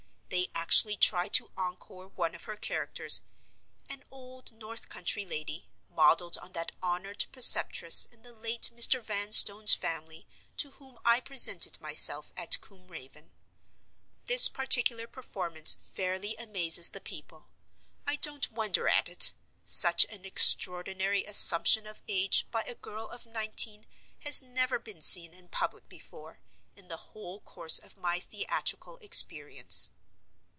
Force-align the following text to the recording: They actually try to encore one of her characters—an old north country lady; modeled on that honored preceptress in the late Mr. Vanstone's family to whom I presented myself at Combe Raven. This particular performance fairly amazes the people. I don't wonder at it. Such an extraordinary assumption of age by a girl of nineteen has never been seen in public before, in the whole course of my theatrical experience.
They 0.31 0.47
actually 0.55 0.95
try 0.95 1.27
to 1.27 1.51
encore 1.57 2.07
one 2.07 2.33
of 2.33 2.45
her 2.45 2.55
characters—an 2.55 4.05
old 4.09 4.53
north 4.53 4.87
country 4.87 5.25
lady; 5.25 5.67
modeled 5.89 6.37
on 6.37 6.53
that 6.53 6.71
honored 6.81 7.25
preceptress 7.33 8.05
in 8.05 8.21
the 8.21 8.31
late 8.31 8.69
Mr. 8.73 9.01
Vanstone's 9.03 9.73
family 9.73 10.25
to 10.55 10.71
whom 10.71 10.97
I 11.03 11.19
presented 11.19 11.81
myself 11.81 12.31
at 12.37 12.61
Combe 12.61 12.87
Raven. 12.87 13.31
This 14.27 14.47
particular 14.47 15.05
performance 15.07 15.75
fairly 15.75 16.37
amazes 16.37 16.89
the 16.91 17.01
people. 17.01 17.49
I 18.07 18.15
don't 18.15 18.49
wonder 18.53 18.87
at 18.87 19.09
it. 19.09 19.33
Such 19.65 20.05
an 20.05 20.23
extraordinary 20.23 21.25
assumption 21.25 21.85
of 21.85 22.01
age 22.07 22.47
by 22.51 22.61
a 22.63 22.75
girl 22.75 23.09
of 23.09 23.25
nineteen 23.25 23.85
has 24.19 24.41
never 24.41 24.79
been 24.79 25.01
seen 25.01 25.33
in 25.33 25.49
public 25.49 25.89
before, 25.89 26.39
in 26.77 26.87
the 26.87 27.11
whole 27.11 27.41
course 27.41 27.77
of 27.79 27.97
my 27.97 28.21
theatrical 28.21 28.95
experience. 28.99 29.89